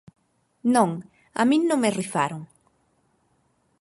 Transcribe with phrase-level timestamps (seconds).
[0.75, 0.89] Non,
[1.41, 2.41] a min non me rifaron.